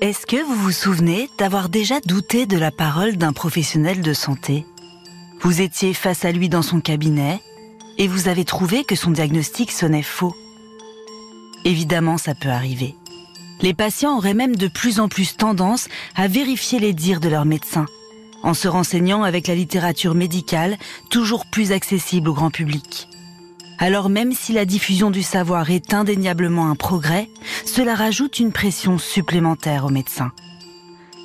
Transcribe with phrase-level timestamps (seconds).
[0.00, 4.66] Est-ce que vous vous souvenez d'avoir déjà douté de la parole d'un professionnel de santé?
[5.40, 7.40] Vous étiez face à lui dans son cabinet
[7.98, 10.34] et vous avez trouvé que son diagnostic sonnait faux.
[11.64, 12.96] Évidemment, ça peut arriver.
[13.60, 17.44] Les patients auraient même de plus en plus tendance à vérifier les dires de leur
[17.44, 17.86] médecin,
[18.42, 20.78] en se renseignant avec la littérature médicale
[21.10, 23.08] toujours plus accessible au grand public.
[23.82, 27.28] Alors même si la diffusion du savoir est indéniablement un progrès,
[27.66, 30.30] cela rajoute une pression supplémentaire aux médecins.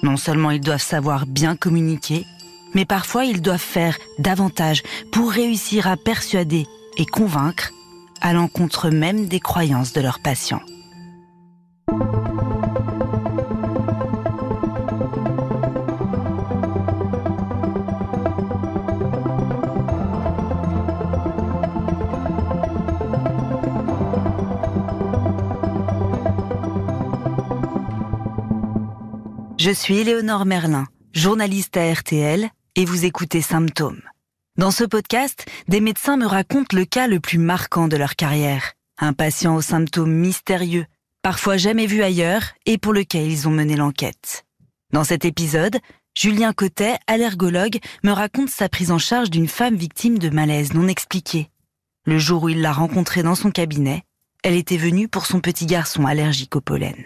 [0.02, 2.26] Non seulement ils doivent savoir bien communiquer,
[2.74, 6.66] mais parfois ils doivent faire davantage pour réussir à persuader
[6.98, 7.74] et convaincre
[8.22, 10.64] à l'encontre même des croyances de leurs patients.
[29.60, 34.04] Je suis Éléonore Merlin, journaliste à RTL, et vous écoutez Symptômes.
[34.56, 38.74] Dans ce podcast, des médecins me racontent le cas le plus marquant de leur carrière.
[39.00, 40.86] Un patient aux symptômes mystérieux,
[41.24, 44.46] parfois jamais vu ailleurs, et pour lequel ils ont mené l'enquête.
[44.94, 45.78] Dans cet épisode,
[46.14, 50.88] Julien Cotet, allergologue, me raconte sa prise en charge d'une femme victime de malaise non
[50.88, 51.50] expliqué.
[52.06, 54.04] Le jour où il l'a rencontrée dans son cabinet,
[54.44, 57.06] elle était venue pour son petit garçon allergique au pollen.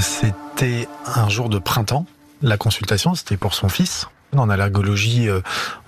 [0.00, 2.06] C'était un jour de printemps.
[2.40, 4.08] La consultation, c'était pour son fils.
[4.34, 5.40] En allergologie, euh,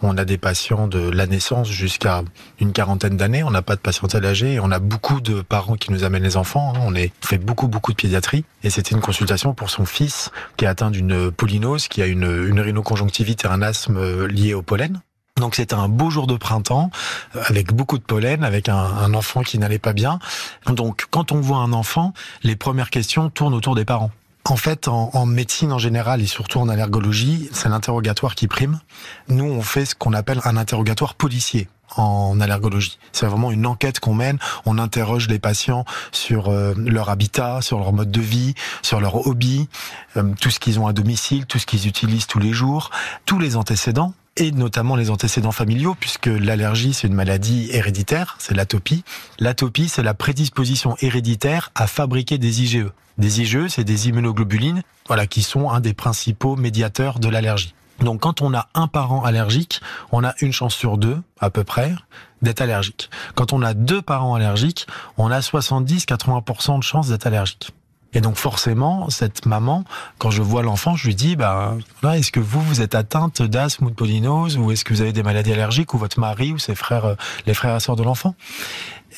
[0.02, 2.22] on a des patients de la naissance jusqu'à
[2.60, 3.42] une quarantaine d'années.
[3.42, 4.60] On n'a pas de patientèle âgée.
[4.60, 6.74] On a beaucoup de parents qui nous amènent les enfants.
[6.80, 8.44] On fait beaucoup, beaucoup de pédiatrie.
[8.64, 12.46] Et c'était une consultation pour son fils qui est atteint d'une polynose, qui a une,
[12.48, 15.00] une rhinoconjonctivite et un asthme euh, lié au pollen.
[15.42, 16.92] Donc c'était un beau jour de printemps
[17.34, 20.20] avec beaucoup de pollen, avec un, enfant qui n'allait pas bien.
[20.68, 22.14] Donc quand on voit un enfant,
[22.44, 24.12] les premières questions tournent autour des parents.
[24.44, 28.78] En fait, en, en, médecine en général et surtout en allergologie, c'est l'interrogatoire qui prime.
[29.26, 33.00] Nous, on fait ce qu'on appelle un interrogatoire policier en allergologie.
[33.10, 34.38] C'est vraiment une enquête qu'on mène.
[34.64, 39.26] On interroge les patients sur euh, leur habitat, sur leur mode de vie, sur leur
[39.26, 39.68] hobby,
[40.16, 42.92] euh, tout ce qu'ils ont à domicile, tout ce qu'ils utilisent tous les jours,
[43.26, 48.54] tous les antécédents et notamment les antécédents familiaux, puisque l'allergie, c'est une maladie héréditaire, c'est
[48.54, 49.04] l'atopie.
[49.38, 52.86] L'atopie, c'est la prédisposition héréditaire à fabriquer des IgE.
[53.18, 57.74] Des IgE, c'est des immunoglobulines, voilà, qui sont un des principaux médiateurs de l'allergie.
[58.00, 61.62] Donc quand on a un parent allergique, on a une chance sur deux, à peu
[61.62, 61.94] près,
[62.40, 63.10] d'être allergique.
[63.34, 64.86] Quand on a deux parents allergiques,
[65.18, 67.70] on a 70-80% de chances d'être allergique.
[68.14, 69.84] Et donc forcément, cette maman,
[70.18, 71.74] quand je vois l'enfant, je lui dis, bah,
[72.12, 75.12] est-ce que vous, vous êtes atteinte d'asthme ou de polynose, ou est-ce que vous avez
[75.12, 77.14] des maladies allergiques, ou votre mari, ou ses frères, euh,
[77.46, 78.34] les frères et sœurs de l'enfant?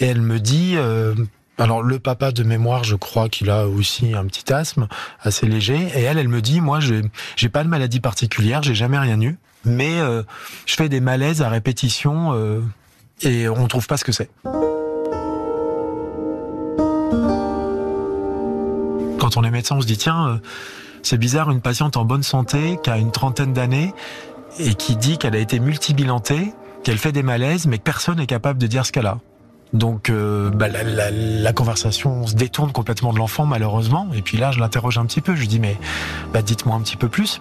[0.00, 1.14] Et elle me dit, euh,
[1.58, 4.88] alors le papa de mémoire, je crois qu'il a aussi un petit asthme
[5.20, 8.98] assez léger, et elle, elle me dit, moi, j'ai pas de maladie particulière, j'ai jamais
[8.98, 10.22] rien eu, mais euh,
[10.66, 12.60] je fais des malaises à répétition, euh,
[13.22, 14.30] et on trouve pas ce que c'est.
[19.34, 20.36] Quand on est médecin, se dit tiens, euh,
[21.02, 23.92] c'est bizarre, une patiente en bonne santé qui a une trentaine d'années
[24.60, 26.52] et qui dit qu'elle a été multibilantée,
[26.84, 29.18] qu'elle fait des malaises, mais que personne n'est capable de dire ce qu'elle a.
[29.72, 34.08] Donc euh, bah, la, conversation se détourne complètement de l'enfant malheureusement.
[34.14, 35.34] Et puis là, je l'interroge un petit peu.
[35.34, 35.76] Je lui dis mais
[36.32, 37.40] bah, dites-moi un petit peu plus.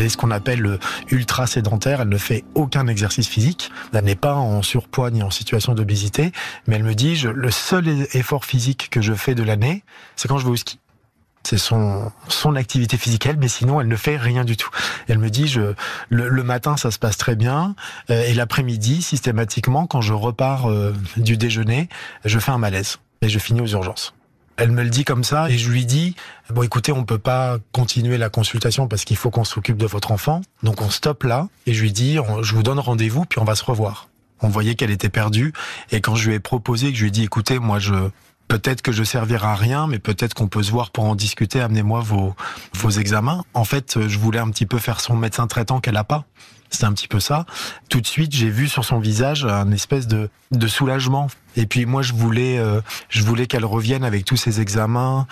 [0.00, 0.78] Elle est ce qu'on appelle
[1.10, 2.00] ultra sédentaire.
[2.00, 3.70] Elle ne fait aucun exercice physique.
[3.92, 6.32] Elle n'est pas en surpoids ni en situation d'obésité.
[6.66, 9.84] Mais elle me dit, je, le seul effort physique que je fais de l'année,
[10.16, 10.78] c'est quand je vais au ski.
[11.42, 14.70] C'est son, son activité physique, mais sinon, elle ne fait rien du tout.
[15.06, 15.74] Elle me dit, je,
[16.08, 17.74] le, le matin, ça se passe très bien.
[18.08, 21.90] Euh, et l'après-midi, systématiquement, quand je repars euh, du déjeuner,
[22.24, 23.00] je fais un malaise.
[23.20, 24.14] Et je finis aux urgences.
[24.60, 26.14] Elle me le dit comme ça et je lui dis
[26.50, 30.12] bon écoutez on peut pas continuer la consultation parce qu'il faut qu'on s'occupe de votre
[30.12, 33.44] enfant donc on stoppe là et je lui dis je vous donne rendez-vous puis on
[33.44, 34.08] va se revoir.
[34.42, 35.54] On voyait qu'elle était perdue
[35.92, 37.94] et quand je lui ai proposé que je lui ai dit écoutez moi je
[38.48, 41.60] peut-être que je servirai à rien, mais peut-être qu'on peut se voir pour en discuter.
[41.60, 42.34] Amenez-moi vos,
[42.74, 43.44] vos examens.
[43.54, 46.24] En fait, je voulais un petit peu faire son médecin traitant qu'elle a pas.
[46.70, 47.46] C'est un petit peu ça.
[47.88, 51.28] Tout de suite, j'ai vu sur son visage un espèce de, de soulagement.
[51.56, 55.26] Et puis moi, je voulais, euh, je voulais qu'elle revienne avec tous ses examens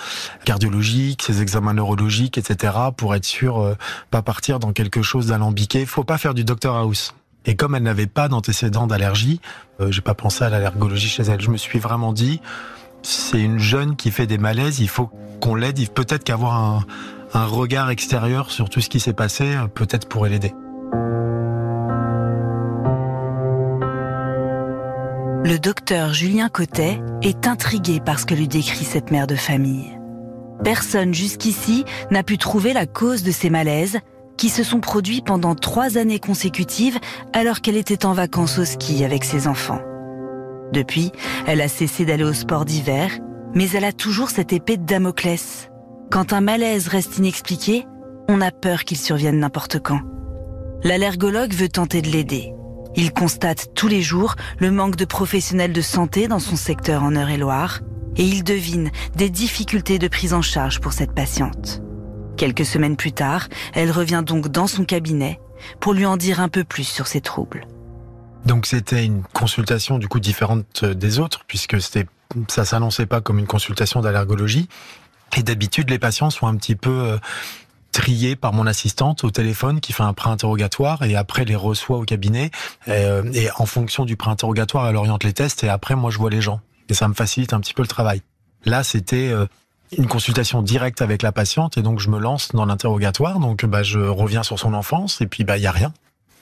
[0.45, 3.77] cardiologiques, ses examens neurologiques, etc., pour être sûr, euh,
[4.11, 5.87] pas partir dans quelque chose d'alambiqué.
[5.87, 7.15] Faut pas faire du Dr House.
[7.47, 9.41] Et comme elle n'avait pas d'antécédent d'allergie,
[9.81, 11.41] euh, j'ai pas pensé à l'allergologie chez elle.
[11.41, 12.41] Je me suis vraiment dit,
[13.03, 15.89] c'est une jeune qui fait des malaises, il faut qu'on l'aide.
[15.91, 16.85] Peut-être qu'avoir un,
[17.33, 20.53] un regard extérieur sur tout ce qui s'est passé, euh, peut-être pourrait l'aider.
[25.45, 29.99] Le docteur Julien Cotet est intrigué par ce que lui décrit cette mère de famille.
[30.65, 33.99] Personne jusqu'ici n'a pu trouver la cause de ces malaises
[34.37, 36.99] qui se sont produits pendant trois années consécutives
[37.33, 39.81] alors qu'elle était en vacances au ski avec ses enfants.
[40.73, 41.13] Depuis,
[41.47, 43.11] elle a cessé d'aller au sport d'hiver,
[43.55, 45.71] mais elle a toujours cette épée de Damoclès.
[46.11, 47.87] Quand un malaise reste inexpliqué,
[48.29, 50.01] on a peur qu'il survienne n'importe quand.
[50.83, 52.55] L'allergologue veut tenter de l'aider.
[53.01, 57.15] Il constate tous les jours le manque de professionnels de santé dans son secteur en
[57.15, 57.79] Eure-et-Loire
[58.17, 61.81] et il devine des difficultés de prise en charge pour cette patiente.
[62.37, 65.39] Quelques semaines plus tard, elle revient donc dans son cabinet
[65.79, 67.69] pour lui en dire un peu plus sur ses troubles.
[68.47, 71.77] Donc c'était une consultation du coup différente des autres puisque
[72.49, 74.69] ça s'annonçait pas comme une consultation d'allergologie
[75.37, 77.17] et d'habitude les patients sont un petit peu
[77.99, 81.99] euh, trié par mon assistante au téléphone qui fait un pré-interrogatoire et après les reçoit
[81.99, 82.51] au cabinet.
[82.89, 86.31] Euh, et en fonction du pré-interrogatoire, elle oriente les tests et après, moi, je vois
[86.31, 86.61] les gens.
[86.89, 88.23] Et ça me facilite un petit peu le travail.
[88.65, 89.47] Là, c'était euh,
[89.97, 93.39] une consultation directe avec la patiente et donc je me lance dans l'interrogatoire.
[93.41, 95.93] Donc, bah, je reviens sur son enfance et puis, bah, il y a rien.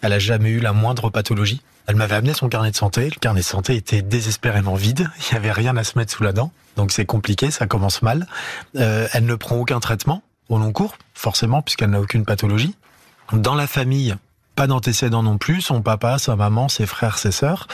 [0.03, 1.63] Elle a jamais eu la moindre pathologie.
[1.87, 3.05] Elle m'avait amené son carnet de santé.
[3.05, 5.09] Le carnet de santé était désespérément vide.
[5.31, 6.53] Il y avait rien à se mettre sous la dent.
[6.77, 8.27] Donc c'est compliqué, ça commence mal.
[8.77, 12.75] Euh, elle ne prend aucun traitement au long cours, forcément, puisqu'elle n'a aucune pathologie.
[13.33, 14.15] Dans la famille,
[14.57, 17.69] pas d'antécédents non plus, son papa, sa maman, ses frères, ses sœurs.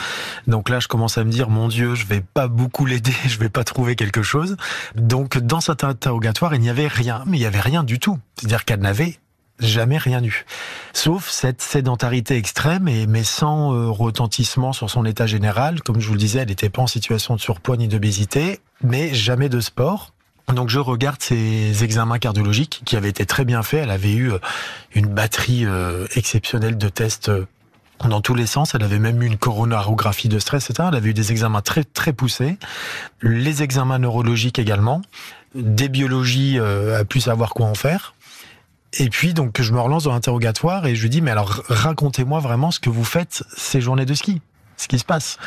[0.47, 3.39] Donc là, je commence à me dire, mon Dieu, je vais pas beaucoup l'aider, je
[3.39, 4.57] vais pas trouver quelque chose.
[4.95, 8.19] Donc dans cet interrogatoire, il n'y avait rien, mais il y avait rien du tout.
[8.35, 9.17] C'est-à-dire qu'elle n'avait
[9.59, 10.45] jamais rien eu.
[10.93, 15.81] Sauf cette sédentarité extrême, et, mais sans euh, retentissement sur son état général.
[15.81, 19.13] Comme je vous le disais, elle n'était pas en situation de surpoids ni d'obésité, mais
[19.13, 20.12] jamais de sport.
[20.51, 23.83] Donc je regarde ses examens cardiologiques qui avaient été très bien faits.
[23.83, 24.39] Elle avait eu euh,
[24.93, 27.47] une batterie euh, exceptionnelle de tests euh,
[28.03, 28.75] dans tous les sens.
[28.75, 30.89] Elle avait même eu une coronarographie de stress, etc.
[30.91, 32.57] Elle avait eu des examens très très poussés.
[33.21, 35.01] Les examens neurologiques également.
[35.55, 38.15] Des biologies a pu savoir quoi en faire.
[38.97, 42.39] Et puis donc je me relance dans l'interrogatoire et je lui dis mais alors racontez-moi
[42.39, 44.41] vraiment ce que vous faites ces journées de ski,
[44.77, 45.37] ce qui se passe.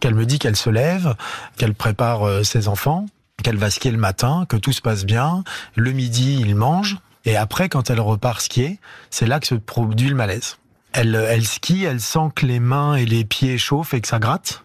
[0.00, 1.14] Qu'elle me dit qu'elle se lève,
[1.56, 3.06] qu'elle prépare ses enfants,
[3.42, 5.44] qu'elle va skier le matin, que tout se passe bien.
[5.76, 6.98] Le midi, il mange.
[7.24, 8.78] Et après, quand elle repart skier,
[9.10, 10.56] c'est là que se produit le malaise.
[10.92, 14.18] Elle, elle skie, elle sent que les mains et les pieds chauffent et que ça
[14.18, 14.62] gratte.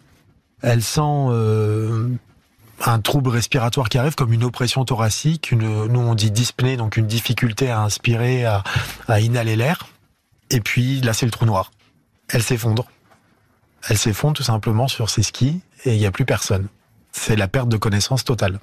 [0.60, 2.08] Elle sent euh,
[2.84, 6.96] un trouble respiratoire qui arrive comme une oppression thoracique, une, nous on dit dyspnée, donc
[6.96, 8.62] une difficulté à inspirer, à,
[9.06, 9.86] à inhaler l'air.
[10.50, 11.70] Et puis là, c'est le trou noir.
[12.28, 12.86] Elle s'effondre.
[13.88, 16.68] Elle s'effondre tout simplement sur ses skis et il n'y a plus personne
[17.12, 18.60] c'est la perte de connaissance totale.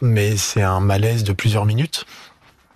[0.00, 2.04] Mais c'est un malaise de plusieurs minutes.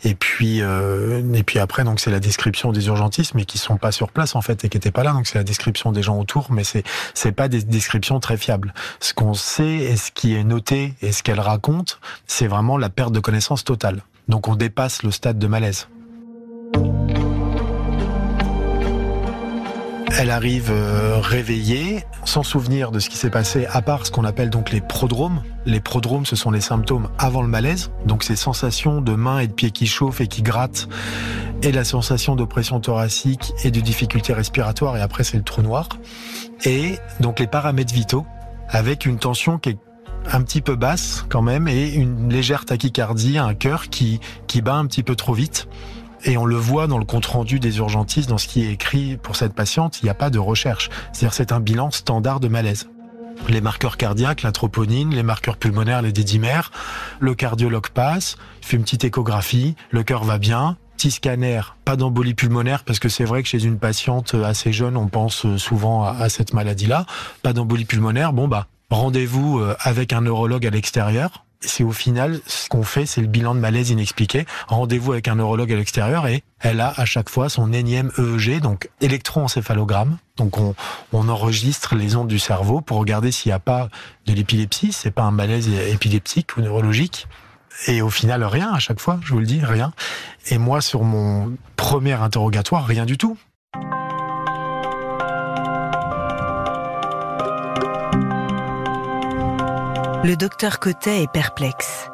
[0.02, 3.76] Et puis, euh, et puis après, donc c'est la description des urgentistes, mais qui sont
[3.76, 5.12] pas sur place en fait et qui étaient pas là.
[5.12, 8.72] Donc c'est la description des gens autour, mais c'est c'est pas des descriptions très fiables.
[8.98, 12.88] Ce qu'on sait et ce qui est noté et ce qu'elle raconte, c'est vraiment la
[12.88, 14.02] perte de connaissance totale.
[14.28, 15.88] Donc on dépasse le stade de malaise.
[20.22, 24.26] Elle arrive euh, réveillée, sans souvenir de ce qui s'est passé, à part ce qu'on
[24.26, 25.42] appelle donc les prodromes.
[25.64, 29.46] Les prodromes, ce sont les symptômes avant le malaise, donc ces sensations de mains et
[29.46, 30.90] de pieds qui chauffent et qui grattent,
[31.62, 35.88] et la sensation d'oppression thoracique et de difficulté respiratoire, et après c'est le trou noir.
[36.66, 38.26] Et donc les paramètres vitaux,
[38.68, 39.78] avec une tension qui est
[40.30, 44.74] un petit peu basse quand même, et une légère tachycardie, un cœur qui, qui bat
[44.74, 45.66] un petit peu trop vite.
[46.24, 49.36] Et on le voit dans le compte-rendu des urgentistes, dans ce qui est écrit pour
[49.36, 50.90] cette patiente, il n'y a pas de recherche.
[51.12, 52.88] C'est-à-dire c'est un bilan standard de malaise.
[53.48, 56.70] Les marqueurs cardiaques, la troponine, les marqueurs pulmonaires, les dédimères,
[57.20, 62.34] le cardiologue passe, fait une petite échographie, le cœur va bien, petit scanner, pas d'embolie
[62.34, 66.28] pulmonaire parce que c'est vrai que chez une patiente assez jeune, on pense souvent à,
[66.28, 67.06] cette maladie-là,
[67.42, 72.40] pas d'embolie pulmonaire, bon bah rendez-vous euh, avec un neurologue à l'extérieur, c'est au final
[72.46, 74.46] ce qu'on fait, c'est le bilan de malaise inexpliqué.
[74.68, 78.60] Rendez-vous avec un neurologue à l'extérieur et elle a à chaque fois son énième EEG,
[78.60, 80.18] donc électroencéphalogramme.
[80.36, 80.74] Donc on,
[81.12, 83.88] on enregistre les ondes du cerveau pour regarder s'il n'y a pas
[84.26, 87.26] de l'épilepsie, c'est pas un malaise épileptique ou neurologique.
[87.86, 89.92] Et au final, rien à chaque fois, je vous le dis, rien.
[90.48, 93.38] Et moi, sur mon premier interrogatoire, rien du tout.
[100.22, 102.10] Le docteur Cotet est perplexe.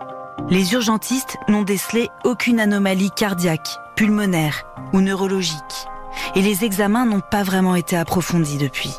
[0.49, 5.89] Les urgentistes n'ont décelé aucune anomalie cardiaque, pulmonaire ou neurologique.
[6.37, 8.95] et les examens n'ont pas vraiment été approfondis depuis.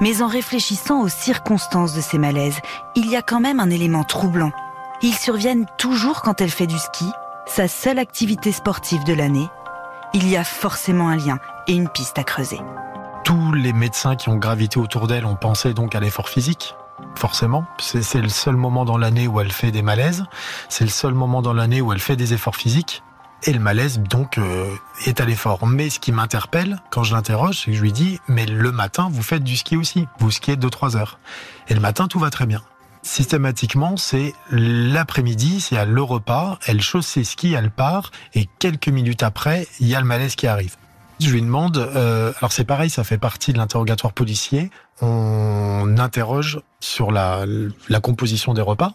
[0.00, 2.58] Mais en réfléchissant aux circonstances de ces malaises,
[2.96, 4.50] il y a quand même un élément troublant.
[5.02, 7.04] Ils surviennent toujours quand elle fait du ski,
[7.46, 9.48] sa seule activité sportive de l'année.
[10.14, 12.60] Il y a forcément un lien et une piste à creuser.
[13.24, 16.74] Tous les médecins qui ont gravité autour d'elle ont pensé donc à l'effort physique,
[17.14, 17.66] forcément.
[17.78, 20.24] C'est le seul moment dans l'année où elle fait des malaises.
[20.68, 23.02] C'est le seul moment dans l'année où elle fait des efforts physiques.
[23.44, 24.72] Et le malaise, donc, euh,
[25.04, 25.66] est à l'effort.
[25.66, 29.08] Mais ce qui m'interpelle, quand je l'interroge, c'est que je lui dis, mais le matin,
[29.10, 30.06] vous faites du ski aussi.
[30.18, 31.18] Vous skiez 2-3 heures.
[31.68, 32.62] Et le matin, tout va très bien.
[33.02, 38.88] Systématiquement, c'est l'après-midi, c'est à le repas, elle chausse ses skis, elle part, et quelques
[38.88, 40.76] minutes après, il y a le malaise qui arrive.
[41.24, 46.60] Je lui demande, euh, alors c'est pareil, ça fait partie de l'interrogatoire policier, on interroge
[46.80, 47.44] sur la,
[48.02, 48.94] composition des repas,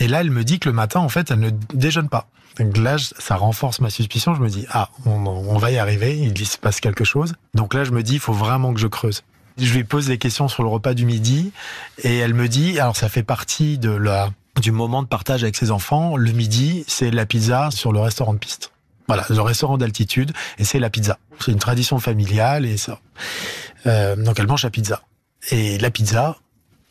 [0.00, 2.26] et là, elle me dit que le matin, en fait, elle ne déjeune pas.
[2.58, 4.34] Donc là, ça renforce ma suspicion.
[4.34, 6.18] Je me dis, ah, on, va y arriver.
[6.18, 7.34] Il se passe quelque chose.
[7.54, 9.22] Donc là, je me dis, il faut vraiment que je creuse.
[9.56, 11.52] Je lui pose des questions sur le repas du midi
[12.02, 15.56] et elle me dit, alors ça fait partie de la, du moment de partage avec
[15.56, 16.16] ses enfants.
[16.16, 18.73] Le midi, c'est la pizza sur le restaurant de piste.
[19.06, 21.18] Voilà, le restaurant d'altitude et c'est la pizza.
[21.40, 23.00] C'est une tradition familiale et ça.
[23.86, 25.02] Euh, donc elle mange la pizza.
[25.50, 26.36] Et la pizza,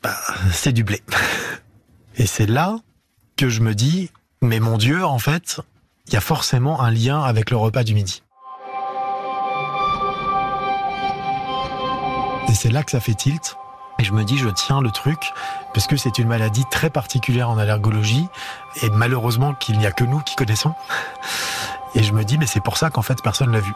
[0.03, 0.15] bah,
[0.51, 1.01] c'est du blé.
[2.15, 2.77] Et c'est là
[3.37, 4.11] que je me dis,
[4.43, 5.61] mais mon Dieu, en fait,
[6.07, 8.21] il y a forcément un lien avec le repas du midi.
[12.49, 13.55] Et c'est là que ça fait tilt.
[13.99, 15.31] Et je me dis, je tiens le truc,
[15.73, 18.27] parce que c'est une maladie très particulière en allergologie,
[18.81, 20.73] et malheureusement qu'il n'y a que nous qui connaissons.
[21.95, 23.73] Et je me dis, mais c'est pour ça qu'en fait personne l'a vu.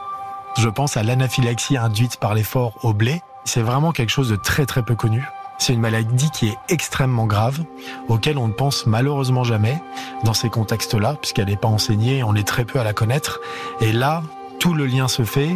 [0.57, 3.21] Je pense à l'anaphylaxie induite par l'effort au blé.
[3.45, 5.23] C'est vraiment quelque chose de très très peu connu.
[5.59, 7.63] C'est une maladie qui est extrêmement grave,
[8.09, 9.81] auquel on ne pense malheureusement jamais
[10.23, 13.39] dans ces contextes-là, puisqu'elle n'est pas enseignée, on est très peu à la connaître.
[13.81, 14.21] Et là,
[14.59, 15.55] tout le lien se fait,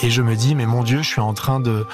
[0.00, 1.86] et je me dis, mais mon Dieu, je suis en train de,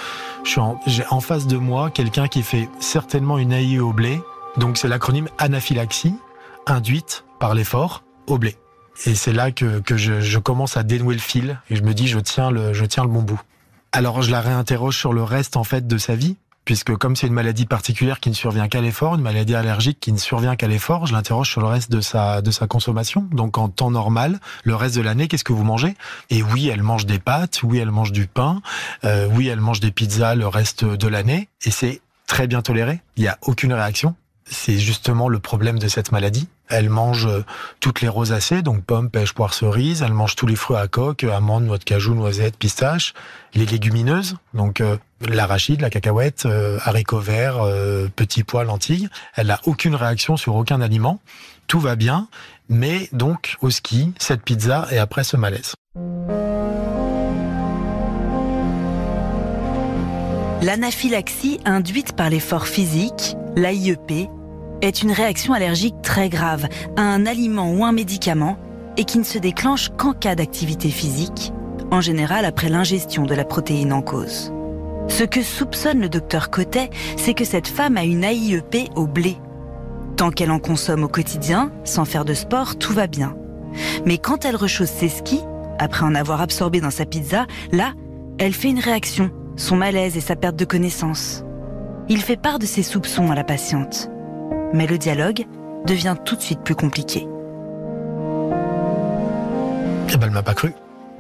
[0.45, 3.93] je suis en, j'ai en face de moi quelqu'un qui fait certainement une AIE au
[3.93, 4.21] blé.
[4.57, 6.15] Donc c'est l'acronyme anaphylaxie
[6.67, 8.57] induite par l'effort au blé.
[9.07, 11.95] Et c'est là que, que je, je, commence à dénouer le fil et je me
[11.95, 13.41] dis, je tiens le, je tiens le bon bout.
[13.93, 16.37] Alors je la réinterroge sur le reste en fait de sa vie
[16.69, 20.13] puisque comme c'est une maladie particulière qui ne survient qu'à l'effort, une maladie allergique qui
[20.13, 23.27] ne survient qu'à l'effort, je l'interroge sur le reste de sa de sa consommation.
[23.33, 25.97] Donc en temps normal, le reste de l'année, qu'est-ce que vous mangez?
[26.29, 28.61] Et oui, elle mange des pâtes, oui, elle mange du pain,
[29.05, 33.01] euh, oui, elle mange des pizzas le reste de l'année, et c'est très bien toléré.
[33.17, 34.15] Il n'y a aucune réaction.
[34.51, 36.49] C'est justement le problème de cette maladie.
[36.69, 37.45] Elle mange euh,
[37.81, 40.03] toutes les rosacées, donc pommes, pêche, poire, cerise.
[40.03, 43.15] Elle mange tous les fruits à coque, amandes, noix de cajou, noisettes, pistaches.
[43.55, 47.59] Les légumineuses, donc euh, l'arachide, la cacahuète, euh, haricots verts,
[48.17, 49.09] petits pois, lentilles.
[49.35, 51.21] Elle n'a aucune réaction sur aucun aliment.
[51.67, 52.29] Tout va bien,
[52.69, 55.75] mais donc au ski, cette pizza et après ce malaise.
[60.61, 64.29] L'anaphylaxie induite par l'effort physique, l'AIEP,
[64.83, 68.57] est une réaction allergique très grave à un aliment ou un médicament
[68.97, 71.53] et qui ne se déclenche qu'en cas d'activité physique,
[71.91, 74.53] en général après l'ingestion de la protéine en cause.
[75.09, 79.37] Ce que soupçonne le docteur Cotet, c'est que cette femme a une AIEP au blé.
[80.17, 83.37] Tant qu'elle en consomme au quotidien, sans faire de sport, tout va bien.
[84.05, 85.43] Mais quand elle rechausse ses skis,
[85.79, 87.93] après en avoir absorbé dans sa pizza, là,
[88.39, 91.45] elle fait une réaction, son malaise et sa perte de connaissance.
[92.09, 94.11] Il fait part de ses soupçons à la patiente
[94.73, 95.47] mais le dialogue
[95.87, 97.27] devient tout de suite plus compliqué.
[100.11, 100.73] Eh ben, elle m'a pas cru.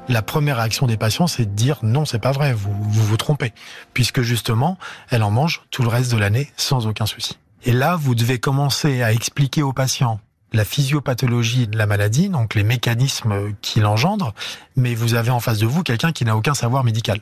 [0.08, 3.52] La première réaction des patients, c'est de dire non, c'est pas vrai, vous, vous trompez.
[3.92, 4.78] Puisque justement,
[5.10, 7.38] elle en mange tout le reste de l'année sans aucun souci.
[7.64, 10.20] Et là, vous devez commencer à expliquer aux patients
[10.54, 14.32] la physiopathologie de la maladie, donc les mécanismes qui l'engendrent,
[14.76, 17.20] mais vous avez en face de vous quelqu'un qui n'a aucun savoir médical.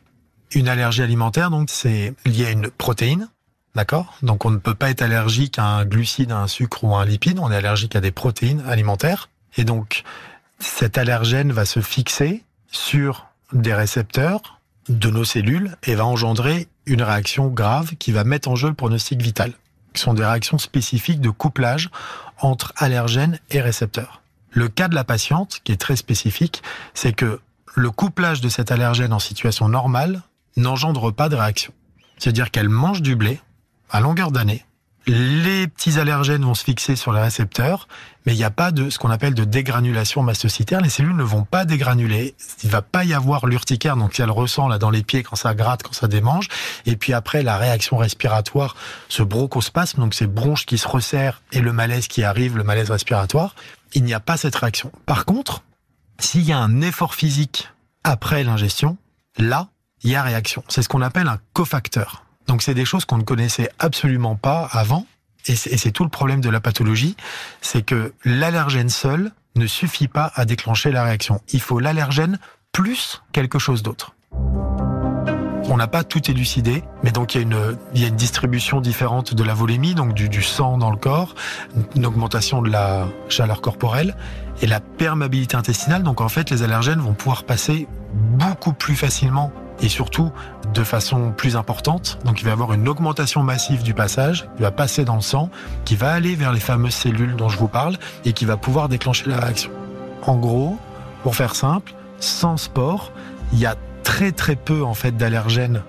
[0.52, 3.28] Une allergie alimentaire, donc, c'est lié à une protéine,
[3.76, 6.97] D'accord Donc on ne peut pas être allergique à un glucide, à un sucre ou
[6.97, 9.28] à un lipide, on est allergique à des protéines alimentaires.
[9.59, 10.02] Et donc
[10.59, 12.42] cet allergène va se fixer
[12.73, 18.49] sur des récepteurs de nos cellules et va engendrer une réaction grave qui va mettre
[18.49, 19.52] en jeu le pronostic vital.
[19.95, 21.90] Ce sont des réactions spécifiques de couplage
[22.40, 24.23] entre allergène et récepteur.
[24.52, 26.62] Le cas de la patiente, qui est très spécifique,
[26.95, 27.40] c'est que
[27.75, 30.23] le couplage de cet allergène en situation normale
[30.56, 31.75] n'engendre pas de réaction.
[32.16, 33.38] C'est-à-dire qu'elle mange du blé,
[33.90, 34.64] à longueur d'année.
[35.09, 37.87] Les petits allergènes vont se fixer sur les récepteurs,
[38.25, 40.81] mais il n'y a pas de ce qu'on appelle de dégranulation mastocytaire.
[40.81, 42.35] Les cellules ne vont pas dégranuler.
[42.64, 45.55] Il va pas y avoir l'urticaire, donc elle ressent là dans les pieds quand ça
[45.55, 46.49] gratte, quand ça démange.
[46.87, 48.75] Et puis après, la réaction respiratoire,
[49.09, 52.90] ce bronchospasme, donc ces bronches qui se resserrent et le malaise qui arrive, le malaise
[52.90, 53.55] respiratoire,
[53.95, 54.90] il n'y a pas cette réaction.
[55.07, 55.62] Par contre,
[56.19, 57.69] s'il y a un effort physique
[58.02, 58.97] après l'ingestion,
[59.38, 59.69] là,
[60.02, 60.64] il y a réaction.
[60.66, 62.25] C'est ce qu'on appelle un cofacteur.
[62.47, 65.07] Donc c'est des choses qu'on ne connaissait absolument pas avant.
[65.49, 67.17] Et c'est tout le problème de la pathologie,
[67.61, 71.41] c'est que l'allergène seul ne suffit pas à déclencher la réaction.
[71.53, 72.41] Il faut l'allergène
[72.73, 74.15] plus quelque chose d'autre.
[75.69, 79.55] On n'a pas tout élucidé, mais donc il y, a une, distribution différente de la
[79.55, 81.35] volémie, donc du, du sang dans le corps,
[81.97, 84.17] une augmentation de la chaleur corporelle
[84.62, 86.03] et la perméabilité intestinale.
[86.03, 90.33] Donc en fait, les allergènes vont pouvoir passer beaucoup plus facilement et surtout
[90.75, 92.18] de façon plus importante.
[92.25, 95.21] Donc il va y avoir une augmentation massive du passage, qui va passer dans le
[95.21, 95.50] sang,
[95.85, 98.88] qui va aller vers les fameuses cellules dont je vous parle et qui va pouvoir
[98.88, 99.71] déclencher la réaction.
[100.23, 100.78] En gros,
[101.23, 103.12] pour faire simple, sans sport,
[103.52, 105.83] il y a très très peu en fait d'allergènes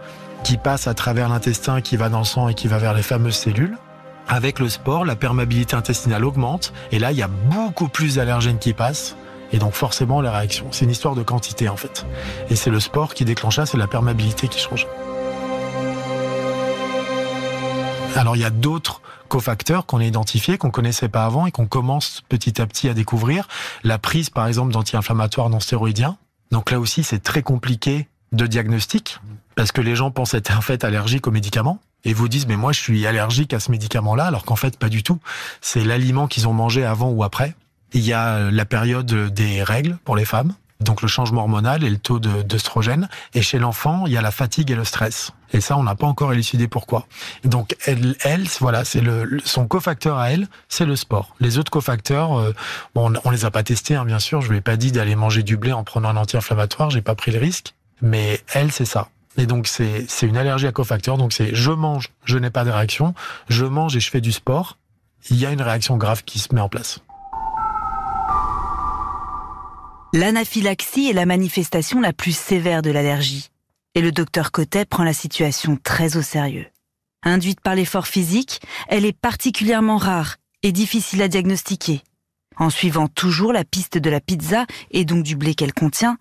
[0.44, 3.03] qui passent à travers l'intestin, qui va dans le sang et qui va vers les
[3.03, 3.77] fameuses cellules.
[4.27, 8.60] Avec le sport, la perméabilité intestinale augmente et là il y a beaucoup plus d'allergènes
[8.60, 9.15] qui passent
[9.51, 10.68] et donc forcément la réaction.
[10.72, 12.06] C'est une histoire de quantité en fait.
[12.50, 14.88] Et c'est le sport qui déclenche ça, c'est la perméabilité qui change.
[18.16, 21.68] Alors il y a d'autres cofacteurs qu'on a identifiés, qu'on connaissait pas avant et qu'on
[21.68, 23.48] commence petit à petit à découvrir.
[23.84, 26.18] La prise par exemple d'anti-inflammatoires non stéroïdiens,
[26.51, 29.20] donc là aussi, c'est très compliqué de diagnostic
[29.56, 32.58] parce que les gens pensent être en fait allergiques aux médicaments et vous disent mais
[32.58, 35.20] moi je suis allergique à ce médicament-là alors qu'en fait pas du tout.
[35.62, 37.56] C'est l'aliment qu'ils ont mangé avant ou après.
[37.94, 41.89] Il y a la période des règles pour les femmes donc le changement hormonal et
[41.89, 43.10] le taux d'œstrogène.
[43.34, 45.32] et chez l'enfant, il y a la fatigue et le stress.
[45.53, 47.08] Et ça, on n'a pas encore élucidé pourquoi.
[47.44, 51.36] Donc elle, elle voilà, c'est le, son cofacteur à elle, c'est le sport.
[51.39, 52.53] Les autres cofacteurs, euh,
[52.94, 54.41] bon, on, les a pas testés, hein, bien sûr.
[54.41, 56.89] Je lui ai pas dit d'aller manger du blé en prenant un anti-inflammatoire.
[56.89, 57.74] J'ai pas pris le risque.
[58.01, 59.10] Mais elle, c'est ça.
[59.38, 61.17] Et donc c'est c'est une allergie à cofacteurs.
[61.17, 63.13] Donc c'est je mange, je n'ai pas de réaction.
[63.50, 64.77] Je mange et je fais du sport.
[65.29, 67.01] Il y a une réaction grave qui se met en place.
[70.14, 73.50] L'anaphylaxie est la manifestation la plus sévère de l'allergie,
[73.94, 76.68] et le docteur Cotet prend la situation très au sérieux.
[77.24, 82.02] Induite par l'effort physique, elle est particulièrement rare et difficile à diagnostiquer.
[82.56, 86.17] En suivant toujours la piste de la pizza et donc du blé qu'elle contient,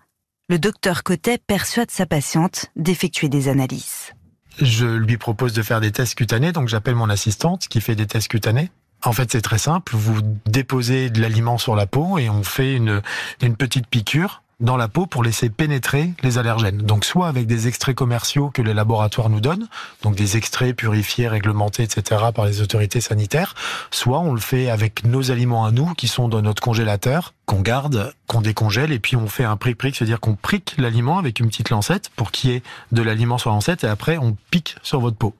[0.49, 4.11] le docteur Cotet persuade sa patiente d'effectuer des analyses.
[4.59, 8.07] Je lui propose de faire des tests cutanés, donc j'appelle mon assistante qui fait des
[8.07, 8.69] tests cutanés.
[9.07, 9.95] En fait, c'est très simple.
[9.95, 13.01] Vous déposez de l'aliment sur la peau et on fait une,
[13.41, 16.79] une petite piqûre dans la peau pour laisser pénétrer les allergènes.
[16.79, 19.69] Donc soit avec des extraits commerciaux que les laboratoires nous donnent,
[20.03, 22.21] donc des extraits purifiés, réglementés, etc.
[22.35, 23.55] par les autorités sanitaires,
[23.91, 27.61] soit on le fait avec nos aliments à nous qui sont dans notre congélateur, qu'on
[27.61, 31.47] garde, qu'on décongèle et puis on fait un prick-prick, c'est-à-dire qu'on prique l'aliment avec une
[31.47, 34.75] petite lancette pour qu'il y ait de l'aliment sur la lancette et après on pique
[34.83, 35.33] sur votre peau.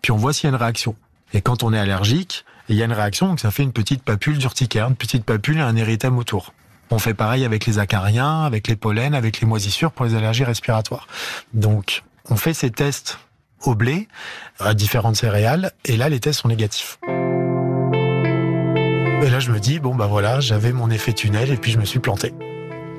[0.00, 0.96] Puis on voit s'il y a une réaction.
[1.34, 4.02] Et quand on est allergique, il y a une réaction, donc ça fait une petite
[4.02, 6.54] papule d'urticaire, une petite papule et un érythème autour.
[6.90, 10.44] On fait pareil avec les acariens, avec les pollens, avec les moisissures pour les allergies
[10.44, 11.06] respiratoires.
[11.52, 13.18] Donc, on fait ces tests
[13.64, 14.08] au blé,
[14.58, 16.98] à différentes céréales, et là, les tests sont négatifs.
[19.22, 21.78] Et là, je me dis, bon, bah voilà, j'avais mon effet tunnel, et puis je
[21.78, 22.32] me suis planté.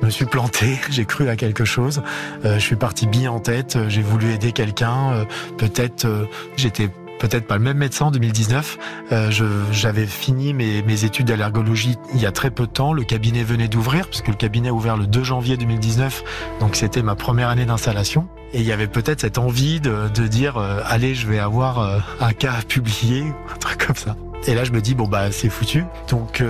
[0.01, 2.01] Je me suis planté, j'ai cru à quelque chose,
[2.45, 5.25] euh, je suis parti bien en tête, j'ai voulu aider quelqu'un, euh,
[5.57, 6.25] peut-être euh,
[6.57, 6.89] j'étais
[7.21, 8.79] peut-être pas le même médecin en 2019.
[9.11, 9.31] Euh,
[9.71, 12.93] j'avais fini mes, études d'allergologie il y a très peu de temps.
[12.93, 16.23] Le cabinet venait d'ouvrir, puisque le cabinet a ouvert le 2 janvier 2019,
[16.59, 18.27] donc c'était ma première année d'installation.
[18.53, 21.99] Et il y avait peut-être cette envie de, dire, euh, allez, je vais avoir euh,
[22.19, 24.15] un cas à publier, un truc comme ça.
[24.47, 25.85] Et là, je me dis, bon, bah, c'est foutu.
[26.09, 26.43] Donc,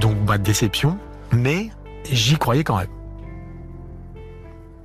[0.00, 0.98] donc, bah, déception.
[1.32, 1.68] Mais
[2.10, 2.88] j'y croyais quand même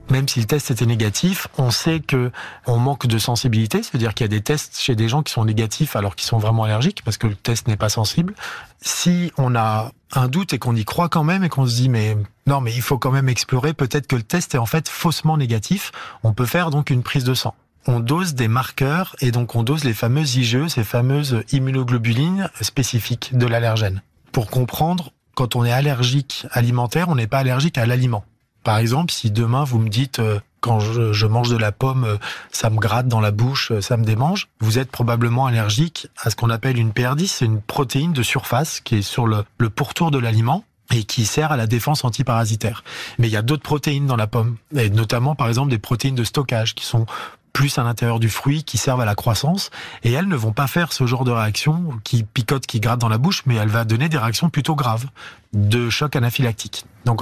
[0.10, 2.32] même si le test était négatif, on sait que
[2.66, 5.46] on manque de sensibilité, c'est-à-dire qu'il y a des tests chez des gens qui sont
[5.46, 8.34] négatifs alors qu'ils sont vraiment allergiques parce que le test n'est pas sensible.
[8.82, 11.90] Si on a un doute et qu'on y croit quand même et qu'on se dit
[11.90, 12.18] mais
[12.48, 15.38] non mais il faut quand même explorer, peut-être que le test est en fait faussement
[15.38, 15.92] négatif,
[16.24, 17.56] on peut faire donc une prise de sang
[17.88, 23.36] on dose des marqueurs et donc on dose les fameuses IgE, ces fameuses immunoglobulines spécifiques
[23.36, 24.02] de l'allergène.
[24.32, 28.24] Pour comprendre, quand on est allergique alimentaire, on n'est pas allergique à l'aliment.
[28.64, 32.18] Par exemple, si demain vous me dites euh, quand je, mange de la pomme, euh,
[32.52, 36.30] ça me gratte dans la bouche, euh, ça me démange, vous êtes probablement allergique à
[36.30, 39.70] ce qu'on appelle une PR10, c'est une protéine de surface qui est sur le, le
[39.70, 42.84] pourtour de l'aliment et qui sert à la défense antiparasitaire.
[43.20, 46.16] Mais il y a d'autres protéines dans la pomme, et notamment par exemple des protéines
[46.16, 47.06] de stockage qui sont
[47.54, 49.70] plus à l'intérieur du fruit, qui servent à la croissance,
[50.04, 53.10] et elles ne vont pas faire ce genre de réaction qui picote, qui gratte dans
[53.10, 55.06] la bouche, mais elle va donner des réactions plutôt graves
[55.54, 56.86] de choc anaphylactique.
[57.06, 57.22] Donc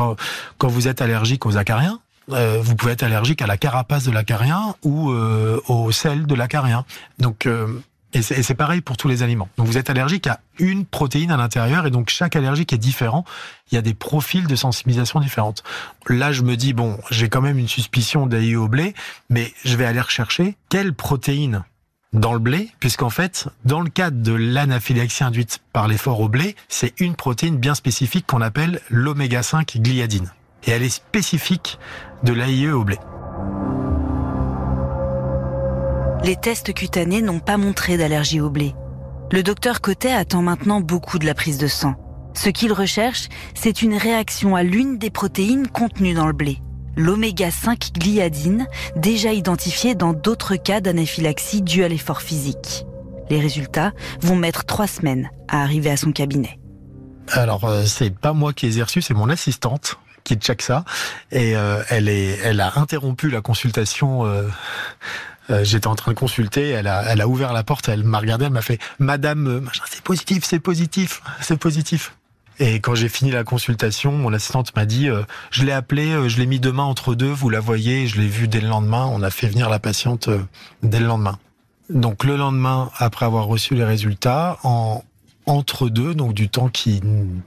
[0.57, 1.99] quand vous êtes allergique aux acariens,
[2.31, 6.35] euh, vous pouvez être allergique à la carapace de l'acarien ou euh, au sel de
[6.35, 6.83] l'acarien.
[7.19, 7.67] Donc euh,
[8.13, 9.49] Et c'est pareil pour tous les aliments.
[9.57, 13.25] Donc vous êtes allergique à une protéine à l'intérieur et donc chaque allergique est différent.
[13.71, 15.63] Il y a des profils de sensibilisation différentes.
[16.07, 18.93] Là, je me dis, bon, j'ai quand même une suspicion d'AIE au blé,
[19.29, 21.63] mais je vais aller rechercher quelle protéine
[22.13, 26.55] dans le blé, puisqu'en fait, dans le cadre de l'anaphylaxie induite par l'effort au blé,
[26.67, 30.31] c'est une protéine bien spécifique qu'on appelle l'oméga 5 gliadine.
[30.65, 31.77] Et elle est spécifique
[32.23, 32.97] de l'AIE au blé.
[36.23, 38.73] Les tests cutanés n'ont pas montré d'allergie au blé.
[39.31, 41.95] Le docteur Cotet attend maintenant beaucoup de la prise de sang.
[42.33, 46.59] Ce qu'il recherche, c'est une réaction à l'une des protéines contenues dans le blé,
[46.97, 52.85] l'oméga 5 gliadine, déjà identifiée dans d'autres cas d'anaphylaxie due à l'effort physique.
[53.29, 56.59] Les résultats vont mettre trois semaines à arriver à son cabinet.
[57.29, 60.83] Alors, euh, c'est pas moi qui ai reçus, c'est mon assistante qui check ça.
[61.31, 64.25] Et euh, elle, a interrompu la consultation
[65.49, 68.19] euh, j'étais en train de consulter, elle a, elle a ouvert la porte, elle m'a
[68.19, 72.17] regardé, elle m'a fait Madame, c'est positif, c'est positif, c'est positif.
[72.59, 76.37] Et quand j'ai fini la consultation, mon assistante m'a dit euh, Je l'ai appelé, je
[76.37, 79.05] l'ai mis demain entre deux, vous la voyez, je l'ai vu dès le lendemain.
[79.11, 80.29] On a fait venir la patiente
[80.81, 81.37] dès le lendemain.
[81.89, 85.03] Donc le lendemain, après avoir reçu les résultats, en
[85.45, 87.01] entre deux, donc du temps qui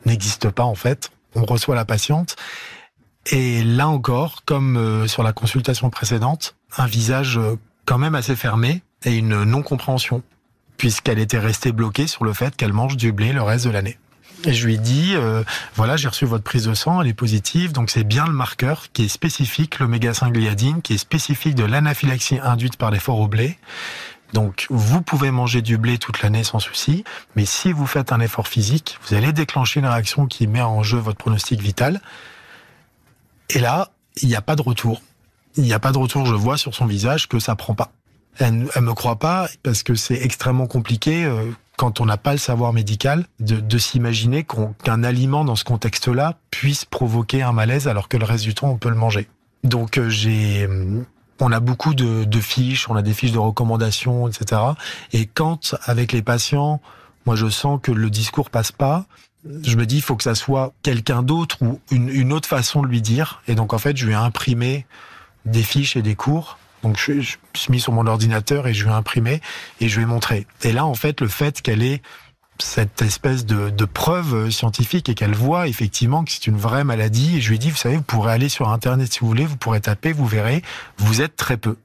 [0.06, 2.36] n'existe pas en fait, on reçoit la patiente.
[3.26, 7.38] Et là encore, comme sur la consultation précédente, un visage
[7.84, 10.22] quand même assez fermée et une non-compréhension,
[10.78, 13.98] puisqu'elle était restée bloquée sur le fait qu'elle mange du blé le reste de l'année.
[14.44, 17.14] Et je lui ai dit, euh, voilà, j'ai reçu votre prise de sang, elle est
[17.14, 21.54] positive, donc c'est bien le marqueur qui est spécifique, l'oméga 5 gliadine, qui est spécifique
[21.54, 23.58] de l'anaphylaxie induite par l'effort au blé.
[24.32, 27.04] Donc vous pouvez manger du blé toute l'année sans souci,
[27.36, 30.82] mais si vous faites un effort physique, vous allez déclencher une réaction qui met en
[30.82, 32.00] jeu votre pronostic vital.
[33.50, 33.90] Et là,
[34.22, 35.02] il n'y a pas de retour
[35.56, 36.26] il n'y a pas de retour.
[36.26, 37.92] Je vois sur son visage que ça prend pas.
[38.38, 42.32] Elle, elle me croit pas parce que c'est extrêmement compliqué euh, quand on n'a pas
[42.32, 44.44] le savoir médical de, s'imaginer
[44.84, 48.68] qu'un aliment dans ce contexte-là puisse provoquer un malaise alors que le reste du temps
[48.68, 49.30] on peut le manger.
[49.64, 51.02] Donc euh, j'ai, euh,
[51.40, 54.60] on a beaucoup de, fiches, on a des fiches de recommandations, etc.
[55.14, 56.82] Et quand avec les patients,
[57.24, 59.06] moi je sens que le discours passe pas,
[59.64, 62.82] je me dis il faut que ça soit quelqu'un d'autre ou une, une autre façon
[62.82, 63.40] de lui dire.
[63.48, 64.84] Et donc en fait je lui ai imprimé
[65.46, 66.58] des fiches et des cours.
[66.82, 69.40] Donc je, je, suis mis sur mon ordinateur et je vais imprimer
[69.80, 70.46] et je vais montrer.
[70.62, 72.02] Et là, en fait, le fait qu'elle ait
[72.58, 77.38] cette espèce de, de preuve scientifique et qu'elle voit effectivement que c'est une vraie maladie,
[77.38, 79.46] et je lui ai dit, vous savez, vous pourrez aller sur Internet si vous voulez,
[79.46, 80.62] vous pourrez taper, vous verrez,
[80.98, 81.76] vous êtes très peu.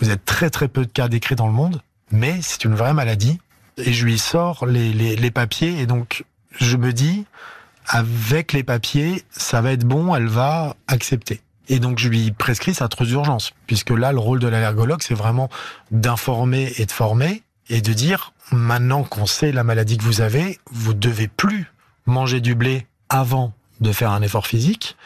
[0.00, 1.80] Vous êtes très très peu de cas décrits dans le monde,
[2.10, 3.38] mais c'est une vraie maladie.
[3.78, 6.24] Et je lui sors les, les, les papiers et donc
[6.58, 7.24] je me dis,
[7.86, 11.40] avec les papiers, ça va être bon, elle va accepter.
[11.68, 15.14] Et donc je lui prescris sa trousse d'urgence, puisque là le rôle de l'allergologue c'est
[15.14, 15.48] vraiment
[15.90, 20.58] d'informer et de former et de dire maintenant qu'on sait la maladie que vous avez,
[20.70, 21.72] vous devez plus
[22.06, 24.96] manger du blé avant de faire un effort physique.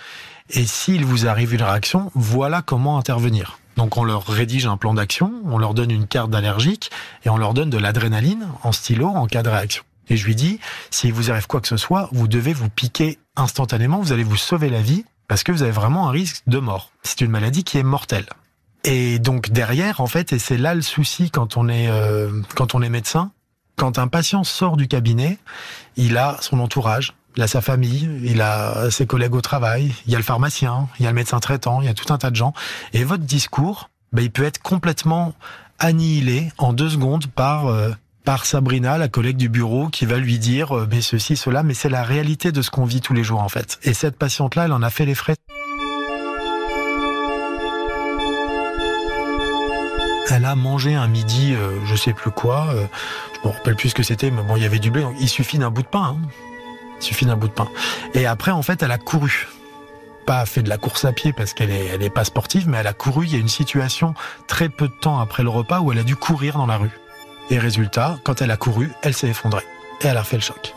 [0.50, 3.58] Et s'il vous arrive une réaction, voilà comment intervenir.
[3.76, 6.90] Donc on leur rédige un plan d'action, on leur donne une carte d'allergique
[7.24, 9.84] et on leur donne de l'adrénaline en stylo en cas de réaction.
[10.08, 10.58] Et je lui dis,
[10.90, 14.36] s'il vous arrive quoi que ce soit, vous devez vous piquer instantanément, vous allez vous
[14.36, 16.90] sauver la vie parce que vous avez vraiment un risque de mort.
[17.04, 18.26] C'est une maladie qui est mortelle.
[18.82, 22.74] Et donc derrière, en fait, et c'est là le souci quand on est euh, quand
[22.74, 23.30] on est médecin,
[23.76, 25.38] quand un patient sort du cabinet,
[25.94, 30.10] il a son entourage, il a sa famille, il a ses collègues au travail, il
[30.10, 32.18] y a le pharmacien, il y a le médecin traitant, il y a tout un
[32.18, 32.52] tas de gens.
[32.92, 35.32] Et votre discours, ben, il peut être complètement
[35.78, 37.92] annihilé en deux secondes par euh,
[38.30, 41.74] par Sabrina, la collègue du bureau, qui va lui dire euh, mais ceci, cela, mais
[41.74, 43.80] c'est la réalité de ce qu'on vit tous les jours en fait.
[43.82, 45.34] Et cette patiente-là, elle en a fait les frais.
[50.30, 52.84] Elle a mangé un midi, euh, je sais plus quoi, euh,
[53.34, 55.28] je me rappelle plus ce que c'était, mais bon, il y avait du blé, il
[55.28, 56.16] suffit d'un bout de pain.
[56.16, 56.28] Hein.
[57.00, 57.66] Il suffit d'un bout de pain.
[58.14, 59.48] Et après, en fait, elle a couru.
[60.24, 62.78] Pas fait de la course à pied parce qu'elle est, elle est pas sportive, mais
[62.78, 63.26] elle a couru.
[63.26, 64.14] Il y a une situation
[64.46, 66.92] très peu de temps après le repas où elle a dû courir dans la rue.
[67.50, 69.64] Et résultat, quand elle a couru, elle s'est effondrée.
[70.02, 70.74] Et elle a fait le choc.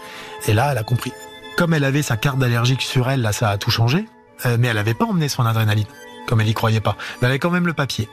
[0.47, 1.13] Et là, elle a compris.
[1.55, 4.05] Comme elle avait sa carte d'allergique sur elle, là, ça a tout changé.
[4.45, 5.86] Euh, mais elle n'avait pas emmené son adrénaline,
[6.27, 6.97] comme elle y croyait pas.
[7.21, 8.09] Elle avait quand même le papier.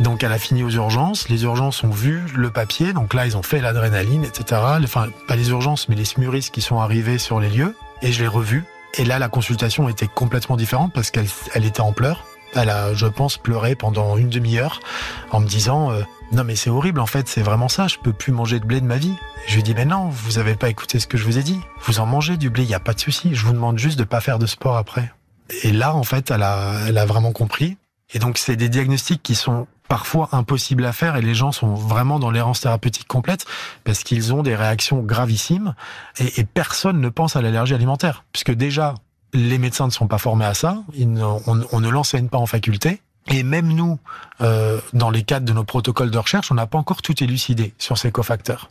[0.00, 1.28] Donc elle a fini aux urgences.
[1.28, 2.92] Les urgences ont vu le papier.
[2.92, 4.60] Donc là, ils ont fait l'adrénaline, etc.
[4.82, 7.74] Enfin, pas les urgences, mais les smuristes qui sont arrivés sur les lieux.
[8.02, 8.64] Et je l'ai revu.
[8.94, 12.24] Et là, la consultation était complètement différente parce qu'elle elle était en pleurs.
[12.54, 14.80] Elle a, je pense, pleuré pendant une demi-heure
[15.30, 18.12] en me disant euh, non mais c'est horrible en fait, c'est vraiment ça, je peux
[18.12, 19.14] plus manger de blé de ma vie.
[19.46, 21.60] Je lui dis mais non, vous avez pas écouté ce que je vous ai dit.
[21.84, 23.34] Vous en mangez du blé, il y a pas de souci.
[23.34, 25.12] Je vous demande juste de pas faire de sport après.
[25.62, 27.76] Et là en fait, elle a, elle a vraiment compris.
[28.12, 31.74] Et donc c'est des diagnostics qui sont parfois impossible à faire et les gens sont
[31.74, 33.46] vraiment dans l'errance thérapeutique complète
[33.84, 35.74] parce qu'ils ont des réactions gravissimes
[36.18, 38.94] et, personne ne pense à l'allergie alimentaire puisque déjà
[39.32, 43.00] les médecins ne sont pas formés à ça, on, ne l'enseigne pas en faculté.
[43.30, 43.98] Et même nous,
[44.40, 47.74] euh, dans les cadres de nos protocoles de recherche, on n'a pas encore tout élucidé
[47.78, 48.70] sur ces cofacteurs.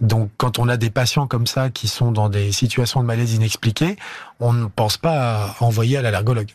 [0.00, 3.34] Donc, quand on a des patients comme ça qui sont dans des situations de malaise
[3.34, 3.96] inexpliquées,
[4.40, 6.50] on ne pense pas à envoyer à l'allergologue.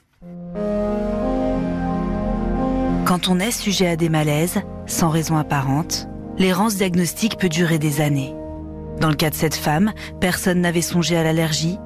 [3.06, 8.02] Quand on est sujet à des malaises, sans raison apparente, l'errance diagnostique peut durer des
[8.02, 8.36] années.
[9.00, 11.78] Dans le cas de cette femme, personne n'avait songé à l'allergie.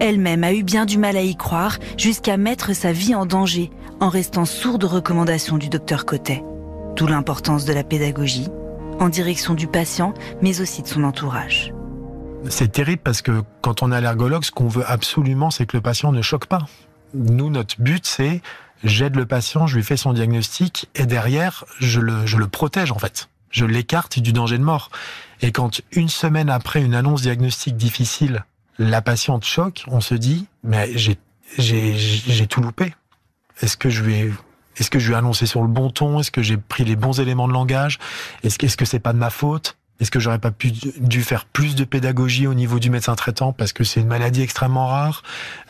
[0.00, 3.70] Elle-même a eu bien du mal à y croire, jusqu'à mettre sa vie en danger,
[4.00, 6.42] en restant sourde aux recommandations du docteur Cotet.
[6.96, 8.48] D'où l'importance de la pédagogie,
[8.98, 11.72] en direction du patient, mais aussi de son entourage.
[12.48, 15.80] C'est terrible parce que quand on est allergologue, ce qu'on veut absolument, c'est que le
[15.80, 16.66] patient ne choque pas.
[17.14, 18.42] Nous, notre but, c'est
[18.82, 22.92] j'aide le patient, je lui fais son diagnostic et derrière, je le, je le protège
[22.92, 23.28] en fait.
[23.50, 24.90] Je l'écarte du danger de mort.
[25.40, 28.44] Et quand une semaine après une annonce diagnostique difficile,
[28.78, 32.94] la patiente choque, on se dit, mais j'ai, tout loupé.
[33.60, 34.30] Est-ce que je vais,
[34.76, 36.20] est-ce que je lui ai annoncé sur le bon ton?
[36.20, 37.98] Est-ce que j'ai pris les bons éléments de langage?
[38.42, 39.76] Est-ce que, est-ce que c'est pas de ma faute?
[40.00, 43.52] Est-ce que j'aurais pas pu, dû faire plus de pédagogie au niveau du médecin traitant
[43.52, 45.22] parce que c'est une maladie extrêmement rare?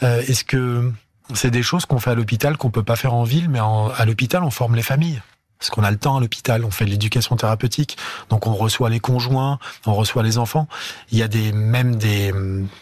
[0.03, 0.91] Euh, est-ce que,
[1.35, 4.05] c'est des choses qu'on fait à l'hôpital qu'on peut pas faire en ville, mais à
[4.05, 5.21] l'hôpital, on forme les familles?
[5.65, 7.97] Parce qu'on a le temps à l'hôpital, on fait de l'éducation thérapeutique,
[8.29, 10.69] donc on reçoit les conjoints, on reçoit les enfants.
[11.11, 12.35] Il y a des, même des,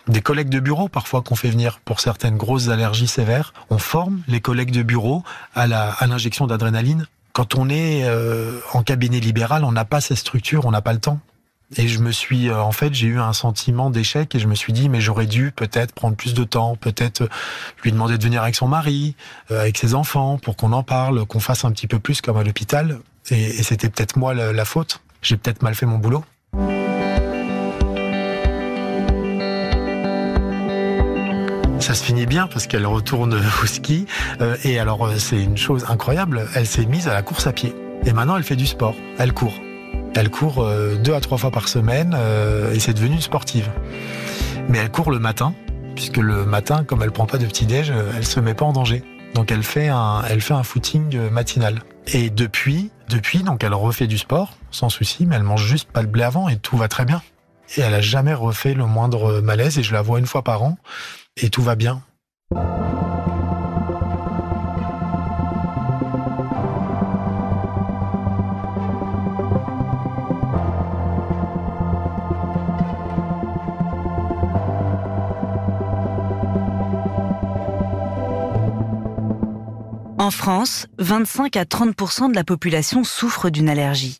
[0.08, 3.54] des collègues de bureau parfois qu'on fait venir pour certaines grosses allergies sévères.
[3.70, 5.22] On forme les collègues de bureau
[5.54, 7.06] à l'injection d'adrénaline.
[7.32, 10.92] Quand on est euh, en cabinet libéral, on n'a pas ces structures, on n'a pas
[10.92, 11.20] le temps.
[11.76, 14.54] Et je me suis, euh, en fait, j'ai eu un sentiment d'échec et je me
[14.54, 17.28] suis dit, mais j'aurais dû peut-être prendre plus de temps, peut-être euh,
[17.82, 19.16] lui demander de venir avec son mari,
[19.50, 22.36] euh, avec ses enfants, pour qu'on en parle, qu'on fasse un petit peu plus comme
[22.36, 22.98] à l'hôpital.
[23.30, 25.00] Et, c'était peut-être moi la, faute.
[25.22, 26.24] J'ai peut-être mal fait mon boulot.
[31.78, 34.06] Ça se finit bien parce qu'elle retourne au ski.
[34.64, 36.48] et alors, c'est une chose incroyable.
[36.54, 37.74] Elle s'est mise à la course à pied.
[38.04, 38.96] Et maintenant, elle fait du sport.
[39.18, 39.54] Elle court.
[40.14, 43.70] Elle court euh, deux à trois fois par semaine euh, et c'est devenu une sportive.
[44.68, 45.54] Mais elle court le matin,
[45.94, 48.66] puisque le matin, comme elle prend pas de petit déj, euh, elle se met pas
[48.66, 49.02] en danger.
[49.34, 51.82] Donc elle fait un, elle fait un footing matinal.
[52.08, 56.02] Et depuis, depuis, donc elle refait du sport sans souci, mais elle mange juste pas
[56.02, 57.22] le blé avant et tout va très bien.
[57.76, 60.62] Et elle a jamais refait le moindre malaise et je la vois une fois par
[60.62, 60.76] an
[61.38, 62.02] et tout va bien.
[80.44, 84.18] France, 25 à 30% de la population souffre d'une allergie.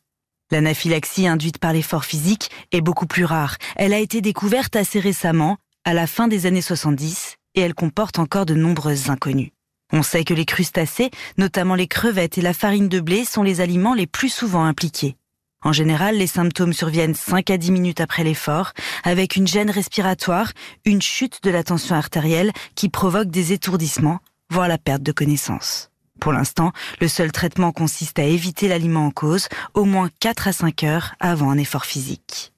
[0.53, 3.57] L'anaphylaxie induite par l'effort physique est beaucoup plus rare.
[3.75, 8.21] Elle a été découverte assez récemment, à la fin des années 70, et elle comporte
[8.21, 9.51] encore de nombreuses inconnues.
[9.93, 13.61] On sait que les crustacés, notamment les crevettes et la farine de blé, sont les
[13.61, 15.17] aliments les plus souvent impliqués.
[15.65, 20.53] En général, les symptômes surviennent 5 à 10 minutes après l'effort, avec une gêne respiratoire,
[20.85, 25.89] une chute de la tension artérielle qui provoque des étourdissements, voire la perte de connaissance.
[26.23, 30.53] Pour l'instant, le seul traitement consiste à éviter l'aliment en cause au moins 4 à
[30.53, 32.53] 5 heures avant un effort physique.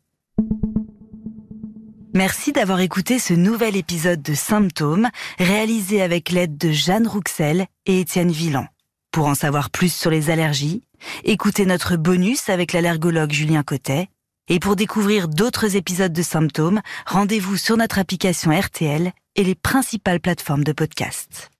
[2.12, 8.00] Merci d'avoir écouté ce nouvel épisode de Symptômes, réalisé avec l'aide de Jeanne Rouxel et
[8.00, 8.66] Étienne Villan.
[9.12, 10.82] Pour en savoir plus sur les allergies,
[11.24, 14.08] écoutez notre bonus avec l'allergologue Julien Cotet.
[14.48, 20.20] Et pour découvrir d'autres épisodes de Symptômes, rendez-vous sur notre application RTL et les principales
[20.20, 21.50] plateformes de podcast.